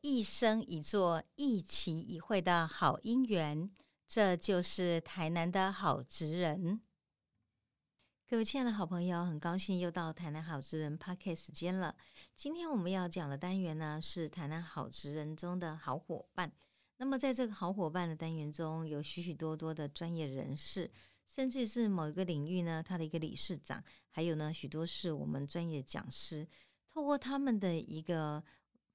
[0.00, 3.70] 一生一座、一期一会的好姻缘。
[4.06, 6.80] 这就是台南的好职人。
[8.26, 11.94] 各位亲爱的好朋友，很高兴又到台南好职人 Podcast 时间了。
[12.34, 16.50] 今天我们要讲的单元呢，是台南好职人中的好伙伴。
[16.96, 20.90] 那么在这个好伙伴的单元中，有许许多多的专业人士。
[21.26, 26.48] 甚至是某一个领域呢，他的一个理事长，还有呢，许多是我们专业讲师，
[26.90, 28.42] 透过他们的一个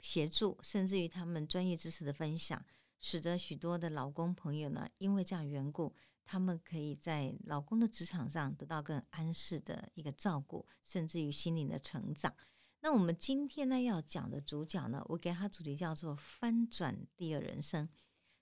[0.04, 2.64] 协助，甚至于他们专业知识的分享，
[3.00, 5.96] 使得许多的老公朋友呢，因为这样缘故，
[6.26, 12.36] 他们可以在老公的职场上得到更安适的一个照顾，甚至于心灵的成长。
[12.82, 17.88] 那我们今天呢要讲的主角呢，我给他主题叫做“翻转第二人生”。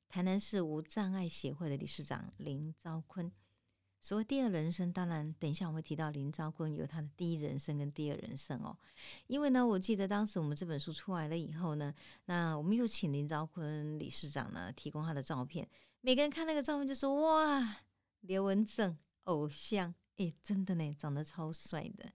[0.10, 3.32] 台南市无障碍协会的理事长林昭坤。
[4.02, 8.76] 所谓第二人生，当然等一下我会提到林昭坤有他的第一人生跟第二人生哦。
[9.28, 11.94] 因为呢，我记得当时我们这本书出来了以后呢，
[12.26, 15.70] 那我们又请林昭坤理事长呢提供他的照片，
[16.02, 17.78] 每个人看那个照片就说：“哇，
[18.22, 22.12] 刘文正偶像，诶，真的呢，长得超帅的。”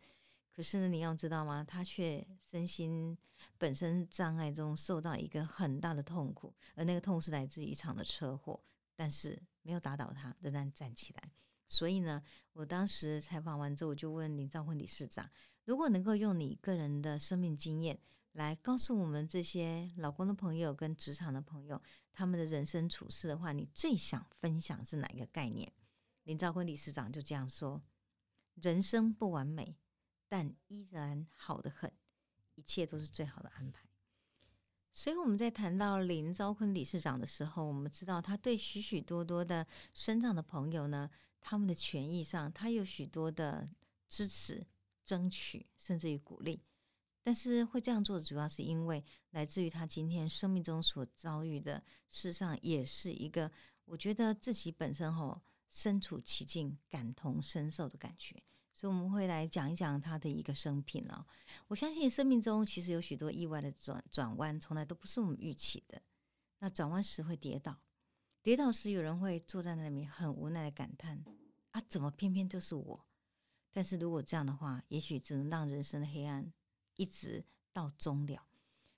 [0.52, 1.62] 可是呢，你要知道吗？
[1.62, 3.16] 他却身心
[3.58, 8.58] 本身障碍中受到一个很大的痛苦，而那个痛是来自于一场的车祸，
[8.96, 11.30] 但是没有打倒他，仍然站起来。
[11.68, 12.22] 所以呢，
[12.52, 15.28] 我当时采访完之后，我就问林兆坤理事长：
[15.64, 17.98] 如果能够用你个人的生命经验
[18.32, 25.72] 来告诉我们这些老公的朋友跟职场的朋友，他们的人生处事的话，你最想分享是哪一个概念？
[26.24, 27.82] 林兆坤理事长就这样说：
[28.54, 29.76] 人生不完美，
[30.28, 31.92] 但依然好的很，
[32.54, 33.85] 一切都是最好的安排。
[34.96, 41.10] 所以我们在谈到林兆坤理事长的时候，我们知道他对许许多多的身障的朋友呢。
[41.38, 43.68] 他们的权益上，他有许多的
[44.08, 44.66] 支持、
[45.04, 46.60] 争取，甚至于鼓励。
[47.22, 51.78] 但是会这样做，主要是因为来自于他今天生命中所遭遇的，
[52.08, 53.48] 事实上也是一个
[53.84, 58.42] 我觉得自己本身吼身处其境、感同身受的感觉。
[58.76, 61.26] 所以我们会来讲一讲他的一个生平啊。
[61.66, 66.02] 我相信生命中其实有许多意外的转转弯，从来都不是我们预期的。
[66.58, 67.74] 那转弯时会跌倒。
[68.42, 71.24] 跌倒时，有人会坐在那里很无奈的感叹
[71.72, 73.06] ：“啊，怎么偏偏就是我？”
[73.72, 76.52] 但是如果这样的话，也许只能让人生的黑暗
[76.96, 78.46] 一直到终了。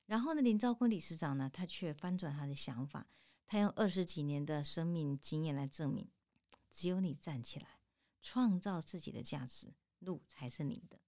[0.07, 3.07] 然后呢，林兆坤理事长呢，他却翻转他的想法，
[3.47, 6.11] 他用二十几年的生命经验来证明：
[6.71, 7.78] 只有你站起来，
[8.23, 10.99] 创造自己的价值，路才是你的。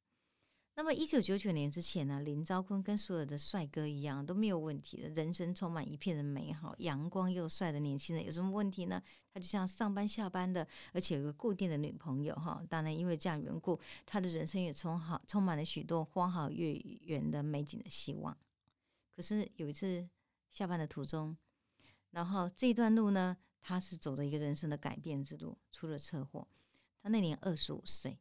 [0.76, 9.03] 那么，一九九九年之前呢，林昭坤跟所有的帅哥一样都没有问题的，人生充满一片的美好，阳光又帅的年轻人有什么问题呢？
[9.34, 12.65] 他就像上班下班的，而且有个固定的女朋友哈。
[12.71, 16.72] 当然，因为这样缘故，他的人生也充好充满了许多花好月
[17.03, 18.34] 圆的美景的希望。
[19.15, 20.09] 可是有一次
[20.48, 21.37] 下班的途中，
[22.12, 26.48] 然后这一段路呢，他是走的一个人生的改变之路，出了车祸。
[27.03, 28.19] 他那年二十五岁。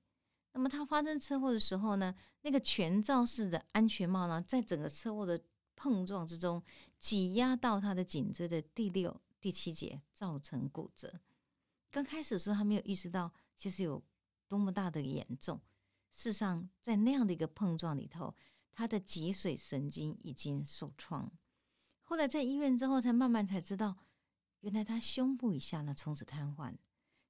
[0.54, 5.40] 那么他发生车祸的时候呢，那个全罩式的安全帽呢，在整个车祸的
[5.76, 6.62] 碰撞之中，
[6.98, 11.20] 挤压到他的颈椎的第六、第七节，造成骨折。
[11.92, 14.04] 刚开始的时候，他没有意识到其实有
[14.48, 15.60] 多么大的严重。
[16.12, 18.36] 事实上，在那样的一个碰撞里头，
[18.72, 21.32] 他的脊髓神经已经受创。
[22.02, 23.96] 后来在医院之后，才慢慢才知道，
[24.62, 26.76] 原来他胸部以下呢，从此瘫痪。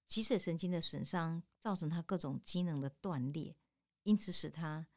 [0.09, 3.55] 脊髓神经的损伤造成他各种机能的断裂，
[4.01, 4.87] 因此使他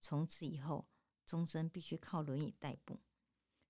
[0.00, 0.88] 从此以后
[1.26, 3.00] 终身必须靠轮椅代步。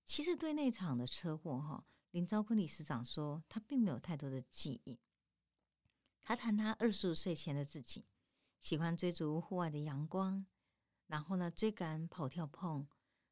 [0.05, 4.99] 其实对那场的车祸，哈，林昭坤理事长说他并没有太多的记忆。
[6.21, 8.05] 他谈他二十五岁前的自己，
[8.59, 10.45] 喜欢追逐户外的阳光，
[11.07, 12.87] 然后呢追赶跑跳碰。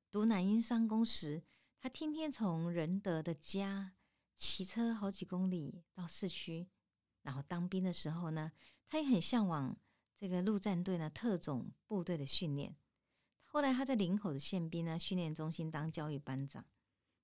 [0.10, 1.44] 读南音商工时，
[1.80, 3.94] 他天天从仁德的家
[4.36, 6.68] 骑车好几公里到市区。
[7.21, 8.51] 然后当兵的时候呢，
[8.88, 9.75] 他也很向往
[10.18, 12.75] 这个陆战队呢特种部队的训练。
[13.44, 16.66] 后来他在林口的宪兵呢训练中心当教育班长。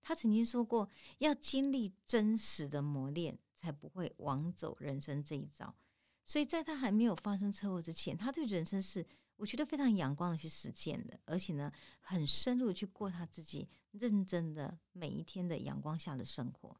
[0.01, 5.75] 他曾经说过，要经历真实的磨练，才不会枉走人生这一遭。
[6.25, 9.05] 所以在他还没有发生车祸之前，他对人生是
[9.35, 11.71] 我觉得非常阳光的去实践的，而且呢
[12.01, 16.75] 很深入去过他自己认真的每一天的阳光下的生活。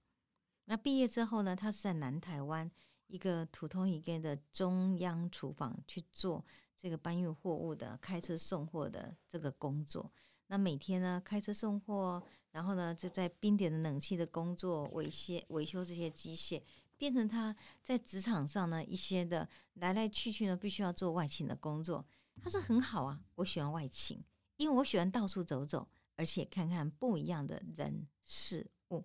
[0.65, 2.69] 那毕业之后呢，他是在南台湾。
[3.07, 6.43] 一个土通一个的中央厨房去做
[6.75, 10.11] 这个搬运货物的开车送货的这个工作。
[10.47, 12.21] 那每天呢开车送货，
[12.51, 16.61] 然后呢就在冰点的冷气的工作维修维修这些机械，
[16.97, 22.05] 变成他在职场上呢一些的来来去去呢必须要做外勤的工作。
[22.41, 24.23] 他说很好啊，我喜欢外勤，
[24.57, 29.03] 因为我喜欢到处走走，而且看看不一样的人事物。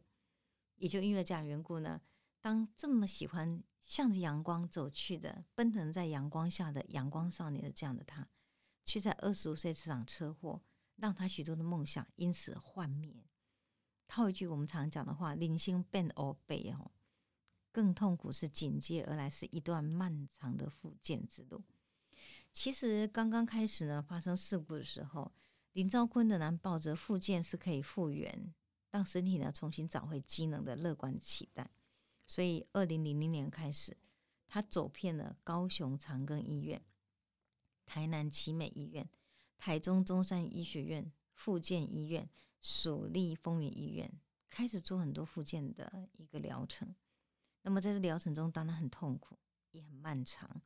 [0.76, 2.00] 也就因为这样缘故呢，
[2.40, 8.26] 当这么喜欢向着阳光走去的、奔腾在阳光下的阳光少年的这样的他，
[8.84, 10.62] 却在二十五岁这场车祸，
[10.96, 13.25] 让他许多的梦想因此幻灭。
[14.08, 16.90] 套一句我们常讲的话：“零星变欧背哦。”
[17.72, 21.62] 更痛苦是紧接而来是一段漫长的复健之路。
[22.52, 25.31] 其实刚刚开始呢，发生事故的时候，
[25.75, 28.52] 林昭坤的呢抱着复健是可以复原，
[28.90, 31.70] 让身体呢重新找回机能的乐观期待。
[32.30, 33.96] 所以二零零零年开始，
[34.46, 36.80] 他走遍了高雄长庚医院、
[37.84, 39.10] 台南奇美医院、
[39.58, 42.30] 台中中山医学院、复健医院、
[42.60, 44.08] 蜀立丰原医院，
[44.48, 46.94] 开始做很多复健的一个疗程。
[47.62, 49.36] 那么在这疗程中，当然很痛苦，
[49.72, 50.62] 也很漫长。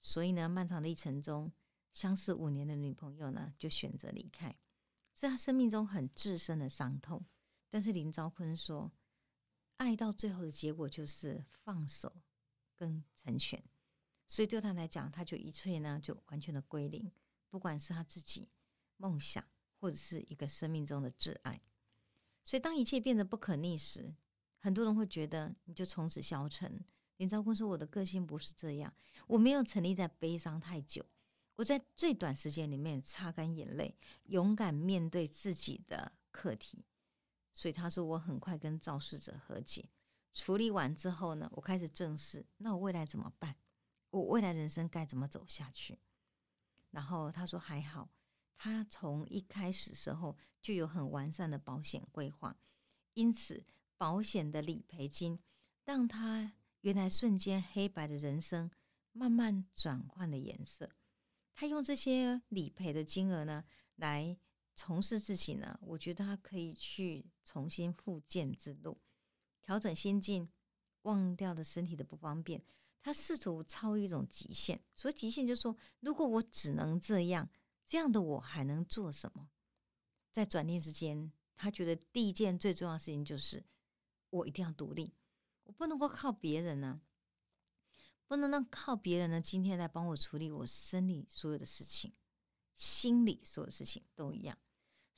[0.00, 1.50] 所以呢，漫长的一程中，
[1.92, 4.54] 相识五年的女朋友呢，就选择离开，
[5.12, 7.26] 是他生命中很至深的伤痛。
[7.68, 8.92] 但是林昭坤说，
[9.78, 12.14] 爱到最后的结果就是放手
[12.76, 13.60] 跟成全。
[14.28, 17.10] 所以对他来讲，他就一切呢，就完全的归零，
[17.48, 18.46] 不管是他自己
[18.98, 19.42] 梦想，
[19.80, 21.60] 或者是一个生命中的挚爱。
[22.44, 24.14] 所以当一切变得不可逆时，
[24.58, 26.84] 很多人会觉得你就从此消沉。
[27.16, 28.94] 林昭坤说：“我的个性不是这样，
[29.26, 31.04] 我没有沉溺在悲伤太久，
[31.56, 36.84] 我在最短时间里面擦干眼泪，勇敢面对自己的课题。
[37.52, 39.88] 所以他说，我很快跟肇事者和解，
[40.34, 43.56] 处理完之后呢，我开始正视，那我未来怎么办？
[44.10, 45.98] 我未来人生该怎么走下去？
[46.90, 48.10] 然后他说还好，
[48.56, 52.56] 他从一开始时候就有很完善的保险规划，
[53.14, 53.64] 因此。”
[53.98, 55.40] 保险的理赔金，
[55.84, 56.52] 让他
[56.82, 58.70] 原来瞬间黑白的人生
[59.10, 60.92] 慢慢转换了颜色。
[61.52, 63.64] 他用这些理赔的金额呢，
[63.96, 64.38] 来
[64.78, 68.96] 从事自己呢，我觉得他可以去重新复健之路，
[69.60, 70.48] 调整心境，
[71.02, 72.64] 忘掉了身体的不方便。
[73.00, 77.50] 他试图超越一种极限，所以极限就是说，如果我只能这样，
[77.84, 79.50] 这样的我还能做什么？
[80.30, 83.64] 在转念之间，他觉得第一件最重要的事情就是。
[84.30, 85.14] 我一定要独立，
[85.64, 87.00] 我不能够靠别人呢，
[88.26, 89.40] 不能让靠别人呢。
[89.40, 92.12] 今天来帮我处理我生理所有的事情，
[92.74, 94.58] 心理所有事情都一样。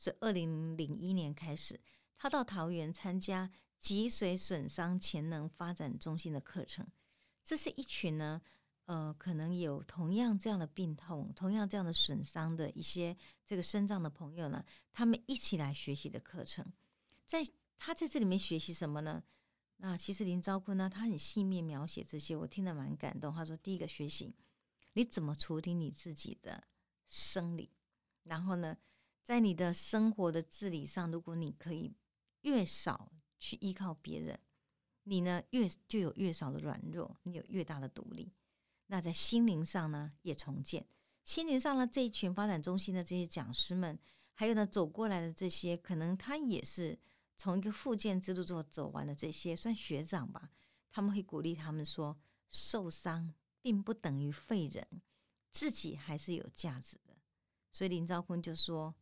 [0.01, 1.81] 所以，二零零一年开始，
[2.17, 3.49] 他到桃园参加
[3.79, 6.85] 脊髓损伤潜能发展中心的课程。
[7.45, 8.43] 这是一群呢，
[8.87, 16.67] 呃，可能有同样这样的病痛、同样这样的损伤的一些这个肾脏的朋友呢，他们一起来学习的课程，
[17.25, 17.47] 在。
[17.83, 19.25] 他在这里面学习什么呢？
[19.79, 23.33] 那其实林昭坤呢，他很细密描写这些，我听得蛮感动。
[23.33, 24.37] 他说：第一个学习
[24.93, 26.63] 你怎么处理你自己的
[27.07, 27.73] 生理，
[28.25, 28.77] 然后呢，
[29.31, 31.95] 在你的生活的自理上，如果你可以
[32.41, 34.37] 越少去依靠别人，
[35.05, 38.33] 你呢越就有越少的软弱，你有越大的独立。
[38.87, 40.85] 那在心灵上呢，也重建
[41.23, 43.97] 心灵上呢，这一群发展中心的这些讲师们，
[44.35, 46.99] 还有呢走过来的这些，可能他也是。
[47.37, 50.51] 从一个复健之路做走完的这些，算学长吧。
[50.91, 52.19] 他们会鼓励他们说
[52.51, 55.01] ：“受伤并不等于废人，
[55.53, 57.17] 自己还是有价值的。”
[57.71, 58.93] 所以林兆坤就说：“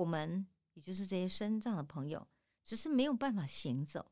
[0.00, 2.26] 我们也就是这些身障的朋友，
[2.64, 4.10] 只是没有办法行走，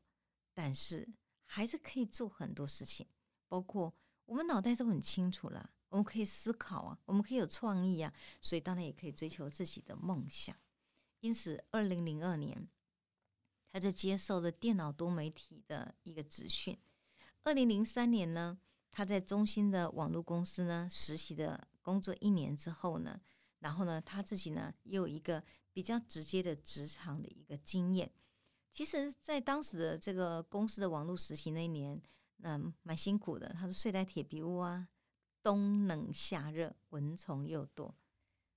[0.53, 1.09] 但是
[1.45, 3.07] 还是可以做很多事情。
[3.47, 3.91] 包括
[4.25, 10.55] 我们脑袋都很清楚了，我们可以思考啊，我们可以有创意啊，所以当然也可以追求自己的梦想。
[11.21, 12.69] 因此，二零零二年。”
[13.71, 16.77] 他就接受了电脑多媒体的一个职训。
[17.43, 18.59] 二零零三年呢，
[18.91, 23.21] 他在中心的网络公司呢实习的工作一年之后呢，
[23.59, 28.11] 然后呢，他自己呢也有一个比较直接的职场的一个经验。
[28.71, 32.01] 其实，在当时的这个公司的网络实习那一年，
[32.37, 33.49] 那蛮辛苦的。
[33.53, 34.87] 他是睡在铁皮屋啊，
[35.41, 37.95] 冬冷夏热，蚊虫又多。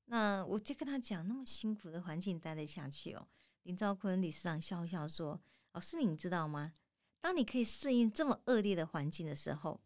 [0.04, 3.26] 那我就跟他讲，那么辛苦的环境待得下去哦。
[3.62, 5.40] 林兆坤理事长笑笑说
[5.72, 6.72] ：“老师，你知道吗？
[7.20, 9.80] 当你可以适应这么恶劣的环境的时候，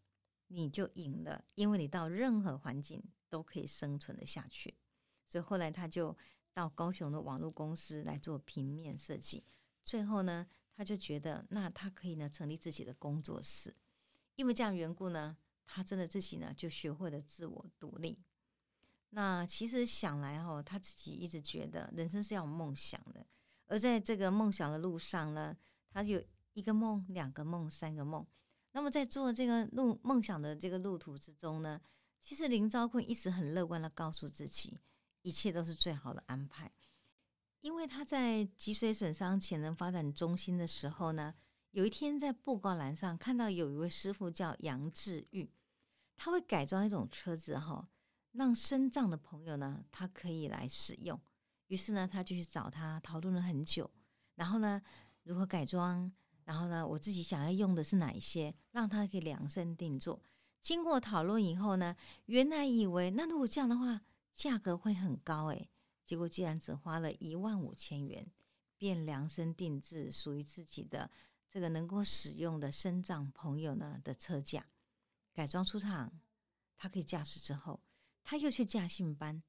[0.49, 4.75] 你就赢了，因为你到任何环境都可以生存的下去。
[5.29, 6.17] 所以后来他就
[6.57, 9.45] 到高雄的网络公司来做平面设计。
[9.85, 13.77] 最后呢，他就觉得那他可以呢成立自己的工作室，
[14.37, 15.37] 因为这样缘故呢，
[15.67, 18.19] 他真的自己呢就学会了自我独立。
[19.11, 23.27] 那其实想来哦，他自己一直觉得人生是要有梦想的。”
[23.69, 25.55] 而在这个梦想的路上呢，
[25.91, 28.27] 他有一个梦、两个梦、三个梦。
[28.73, 31.79] 那么在做这个路梦想的这个路途之中呢，
[32.19, 34.79] 其实林昭坤一直很乐观的告诉自己，
[35.27, 36.71] 一切都是最好的安排。
[37.61, 41.35] 因为他在脊髓损伤潜能发展中心的时候呢，
[41.73, 45.51] 有一天在布告栏上看到有一位师傅叫杨志玉，
[46.15, 47.89] 他会改装一种车子哈，
[48.31, 51.21] 让身障的朋友呢，他可以来使用。
[51.67, 53.91] 于是呢，他就去找他讨论了很久，
[54.37, 54.81] 然后呢，
[55.25, 56.13] 如何改装，
[56.45, 60.23] 然后呢，我自己想要用的是哪一些，让他可以量身定做。
[60.63, 64.01] 经过讨论以后呢，原来以为那如果这样的话，
[64.37, 65.69] 价格会很高诶。
[66.05, 68.31] 结果既然只花了一万五千元，
[68.77, 71.11] 便量身定制属于自己的
[71.51, 74.67] 这个能够使用的身障朋友呢的车架，
[75.33, 76.21] 改装出厂，
[76.77, 77.81] 他可以驾驶之后，
[78.23, 79.43] 他又去驾训班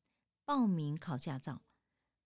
[0.46, 1.62] 报名考驾照。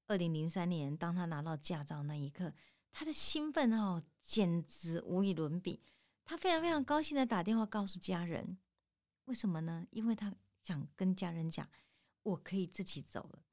[0.08, 2.54] 二零零三年，当他拿到驾照那一刻，
[2.92, 5.82] 他的兴奋哦，简直无与伦比。
[6.24, 8.58] 他非常非常高兴的打电话告诉家人，
[9.26, 9.86] 为什么呢？
[9.90, 11.68] 因为他想跟家人讲，
[12.24, 13.44] 我可以自己走了。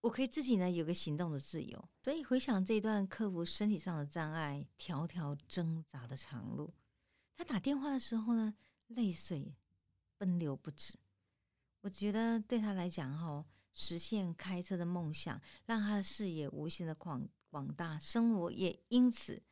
[0.00, 6.74] 我可以自己呢有个行动的自由，所以回想这一段克服身体上的障碍、条条挣扎的长路，
[7.34, 8.54] 他打电话的时候呢，
[8.88, 9.54] 泪水
[10.18, 10.98] 奔流不止。
[11.80, 19.42] 我觉得对他来讲，哈，实现开车的梦想，让他的视野无限的广广大，生活也因此，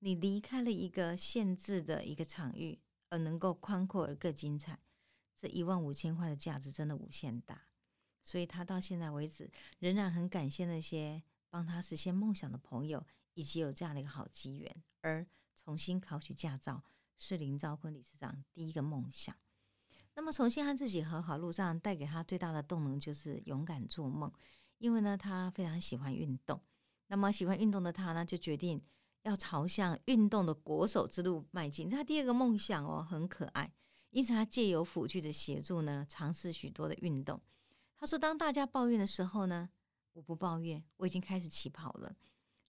[0.00, 2.78] 你离开了一个限制的一个场域，
[3.08, 4.78] 而能够宽阔而更精彩。
[5.34, 7.68] 这一万五千块的价值真的无限大。
[8.24, 14.74] 所以他到现在为止，仍然很感谢那些帮他实现梦想的朋友，以及有这样的一个好机缘。
[15.02, 16.82] 而重新考取驾照
[17.16, 19.36] 是林兆坤理事长第一个梦想。
[20.14, 24.32] 那么重新和自己和好路上带给他最大的动能就是勇敢做梦，
[24.78, 26.60] 因为呢他非常喜欢运动。
[27.08, 28.82] 那么喜欢运动的他呢，就决定
[29.22, 31.90] 要朝向运动的国手之路迈进。
[31.90, 33.70] 他第二个梦想哦很可爱，
[34.10, 37.40] 因此他借由辅具的协助呢，尝试许多的运动。
[38.04, 39.70] 他说：“当大家抱怨的时候呢，
[40.12, 42.14] 我不抱怨，我已经开始起跑了。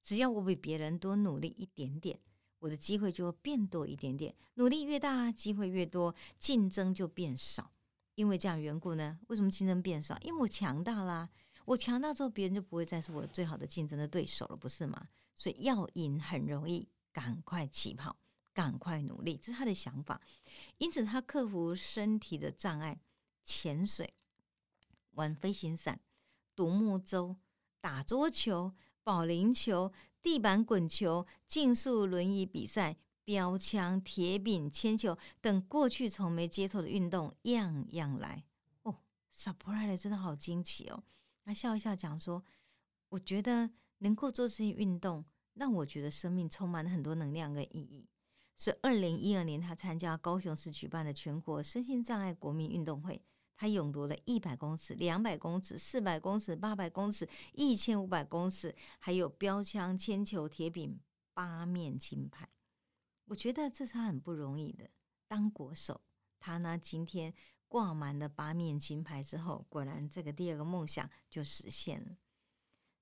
[0.02, 2.18] 只要我比别人多努力一点点，
[2.60, 4.34] 我的机会就会变多一点点。
[4.54, 7.70] 努力越大，机会越多，竞争就变少。
[8.14, 10.18] 因为这样缘故呢，为什么竞争变少？
[10.22, 11.30] 因为我强大啦！
[11.66, 15.06] 我强大之后，别人就不会再是我最好的竞争的对手了，不是吗？
[15.36, 18.16] 所以要赢很容易，赶快起跑，
[18.54, 20.22] 赶快努力，这是他的想法。
[20.78, 22.98] 因此，他克服身体的障碍，
[23.44, 24.14] 潜水。”
[25.16, 26.00] 玩飞行伞、
[26.56, 27.36] 独木舟、
[27.82, 29.92] 打桌球、保龄球、
[30.22, 38.44] 地板滚球、竞速轮椅比赛、标枪、铁饼、铅球等过去从没接触的运动，样样来。
[38.84, 38.96] 哦
[39.34, 41.04] ，surprise 真的好惊奇哦！
[41.44, 42.44] 他笑一笑讲说
[43.10, 43.70] ：“我觉得
[44.00, 48.08] 能够做这些运动，让我觉得生命充满了很多能量跟意义。”
[48.58, 53.22] 所以，二零一二年他参加高雄市举办的全国身心障碍国民运动会。
[53.56, 61.00] 他勇夺了一百公尺、两百公尺、四百公尺、八百公尺、一千五百公尺，还有标枪、铅球、铁饼
[61.34, 62.50] 八面金牌。
[63.26, 64.90] 我觉得这是他很不容易的
[65.28, 66.02] 当国手。
[66.40, 67.34] 他呢，今天
[67.68, 72.18] 挂满了八面金牌之后，果然这个第二个梦想就实现了。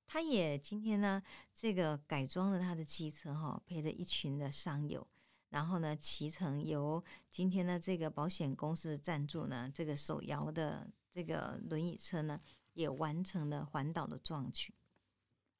[0.05, 5.07] 他也今天呢，这个改装了他的汽车，哈，陪着一群的商友。
[5.53, 12.41] 然后呢，骑乘由今天的这个保险公司赞助呢，这个手摇的这个轮椅车呢，
[12.73, 14.73] 也完成了环岛的壮举。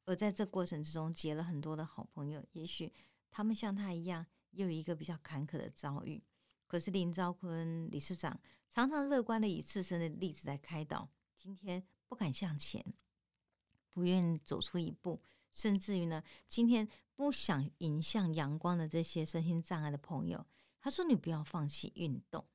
[0.06, 2.44] 而在这过程之中，结了很多的好朋友。
[2.54, 2.92] 也许
[3.30, 6.24] 他们像他一样，也有一个比较坎坷的遭遇。
[6.66, 8.40] 可是林昭坤理事长
[8.72, 12.84] 常常乐观的以自身的例子来开导，今天不敢向前，
[13.92, 15.22] 不愿走出一步。
[15.54, 20.46] 甚至于呢，今天不想迎向阳光的这些身心障碍的朋友，
[20.82, 22.46] 他说：“你不要放弃运动，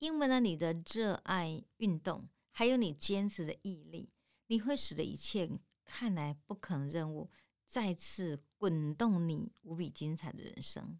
[0.00, 4.10] 因为呢，你的热爱运动，还有你坚持的毅力，
[4.48, 5.48] 你会使得一切
[5.84, 7.30] 看来不可能任务
[7.64, 10.98] 再次滚动你无比精彩的人生。”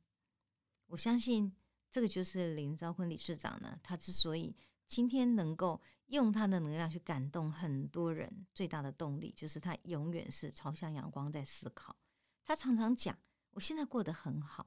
[0.87, 1.53] 我相信
[1.91, 4.55] 这个就是林昭坤理事长呢，他之所以
[4.87, 5.81] 今天能够。
[6.09, 11.97] 用他的能量去感动很多人，最大的动力就是他永远是朝向阳光在思考。
[12.45, 13.19] 他常常讲
[13.53, 14.67] ：“我现在过得很好。”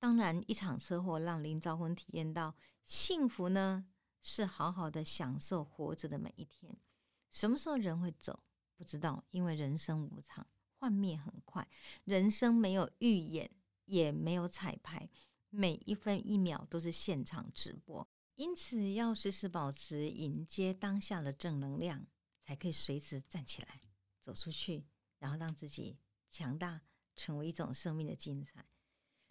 [0.00, 3.86] 当然，一场车祸让林兆坤体验到幸福呢，
[4.22, 6.74] 是好好的享受活着的每一天。
[7.30, 8.42] 什么时候人会走，
[8.74, 10.44] 不知道，因为人生无常，
[10.78, 11.68] 幻灭很快。
[12.04, 13.50] 人生没有预演，
[13.84, 15.08] 也没有彩排，
[15.50, 18.08] 每一分一秒都是现场直播。
[18.36, 22.06] 因此，要时时保持迎接当下的正能量，
[22.42, 23.80] 才可以随时站起来
[24.20, 24.84] 走出去，
[25.18, 25.96] 然后让自己
[26.30, 26.82] 强大，
[27.14, 28.66] 成为一种生命的精彩。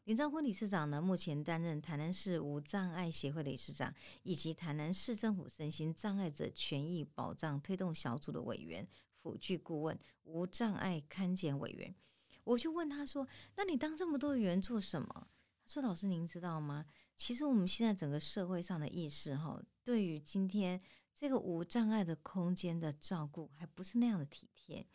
[0.06, 3.94] 林兆坤理事长呢，目前担任台南市无障碍协会理事长，
[4.24, 8.88] 以及台南市政府身心障碍者权益保障推动小组的委员，
[9.22, 11.96] 辅具顾问、无障碍勘检委员。
[12.44, 15.28] 我就问他说：“那你当这么多委员做什么？”
[15.66, 16.86] 他说：“老师，您知道吗？
[17.15, 20.81] 其实我们现在整个社会上的意识，哈，对于今天
[21.13, 24.86] 这个无障碍的空间的照顾，还不是那样的体贴。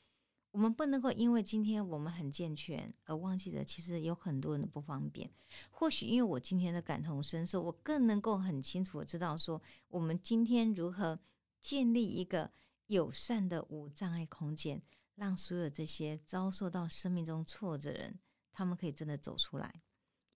[0.51, 5.31] 我们不能够因为今天我们很健全，而忘记了其实有很多人的不方便。
[5.71, 11.19] 或许因为我今天的感同身受，我更能够很清楚的知道说，我们今天如何
[11.61, 12.51] 建立一个
[12.87, 14.83] 友善的无障碍空间。”
[15.17, 18.19] 让所有这些遭受到生命中挫折的人，
[18.53, 19.83] 他们可以真的走出来。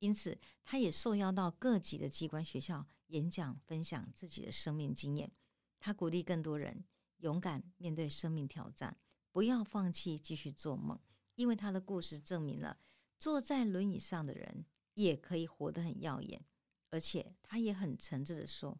[0.05, 5.33] 因此，他也受邀到各级的机关学校演讲，分享自己的生命经验。
[5.81, 6.85] 他鼓励更多人
[7.21, 8.99] 勇敢面对生命挑战，
[9.33, 11.01] 不要放弃继续做梦。
[11.37, 12.79] 因为他的故事证明了，
[13.19, 16.45] 坐在轮椅上的人也可以活得很耀眼。
[16.91, 18.79] 而且，他也很诚挚的说：“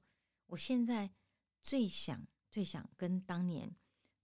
[0.49, 1.11] 我现在
[1.63, 3.75] 最想、最想跟当年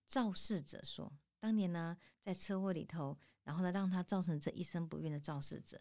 [0.06, 5.80] 肇事者说。”当年呢，在车祸里头，然后呢，让他造成这一生不孕的肇事者，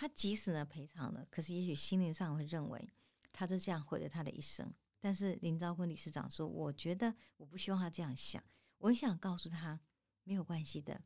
[0.00, 2.88] 他即使呢赔偿了，可是也许心灵上会认为，
[3.32, 4.72] 他就这样毁了他的一生。
[5.00, 8.40] 但是林昭坤理事长说：“我觉得我不希望他这样想，
[8.78, 9.80] 我很想告诉他，
[10.22, 11.02] 没有关系的，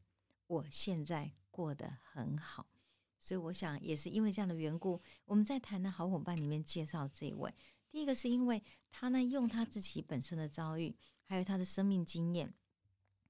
[0.46, 2.66] 我现在过得很好。”
[3.18, 7.50] 所以我想，也是因为这样的缘故，我们在谈的好伙伴里面介绍这一位。
[7.88, 10.94] 第一个是因为他呢，用他自己本身的遭遇，
[11.24, 12.52] 还有他的生命经验。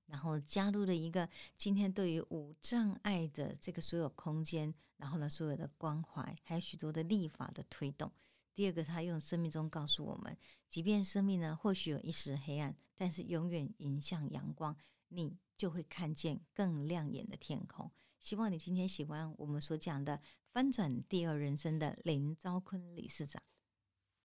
[0.06, 1.26] 然后加入了一个
[1.56, 8.12] 今天对于无障碍的这个所有空间，然后呢所有的关怀，还有许多的立法的推动。
[8.54, 14.76] 第二个，他用生命中告诉我们，即便生命呢或许有一时黑暗，但是永远迎向阳光，
[15.08, 17.90] 你就会看见更亮眼的天空。
[18.20, 20.20] 希望你今天喜欢我们所讲的
[20.52, 23.42] 翻转第二人生的林昭坤理事长。